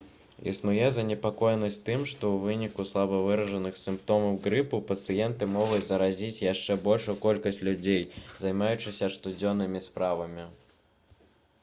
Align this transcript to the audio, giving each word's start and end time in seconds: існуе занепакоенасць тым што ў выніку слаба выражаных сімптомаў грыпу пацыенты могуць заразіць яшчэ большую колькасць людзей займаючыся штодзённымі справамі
існуе 0.51 0.85
занепакоенасць 0.93 1.75
тым 1.89 2.05
што 2.11 2.29
ў 2.29 2.53
выніку 2.53 2.85
слаба 2.91 3.17
выражаных 3.25 3.75
сімптомаў 3.83 4.39
грыпу 4.47 4.79
пацыенты 4.91 5.49
могуць 5.59 5.81
заразіць 5.91 6.41
яшчэ 6.45 6.79
большую 6.87 7.15
колькасць 7.27 7.65
людзей 7.69 8.05
займаючыся 8.47 9.11
штодзённымі 9.17 9.87
справамі 9.89 10.49